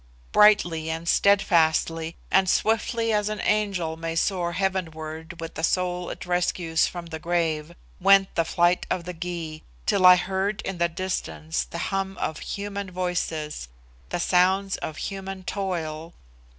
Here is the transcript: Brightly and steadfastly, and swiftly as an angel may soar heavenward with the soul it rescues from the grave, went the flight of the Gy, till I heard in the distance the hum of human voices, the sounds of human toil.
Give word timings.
Brightly 0.31 0.89
and 0.89 1.07
steadfastly, 1.07 2.15
and 2.31 2.49
swiftly 2.49 3.13
as 3.13 3.29
an 3.29 3.39
angel 3.41 3.97
may 3.97 4.15
soar 4.15 4.53
heavenward 4.53 5.39
with 5.39 5.53
the 5.53 5.63
soul 5.63 6.09
it 6.09 6.25
rescues 6.25 6.87
from 6.87 7.05
the 7.05 7.19
grave, 7.19 7.75
went 7.99 8.33
the 8.33 8.43
flight 8.43 8.87
of 8.89 9.03
the 9.03 9.13
Gy, 9.13 9.61
till 9.85 10.07
I 10.07 10.15
heard 10.15 10.63
in 10.63 10.79
the 10.79 10.89
distance 10.89 11.65
the 11.65 11.77
hum 11.93 12.17
of 12.17 12.39
human 12.39 12.89
voices, 12.89 13.67
the 14.09 14.19
sounds 14.19 14.75
of 14.77 14.97
human 14.97 15.43
toil. 15.43 16.15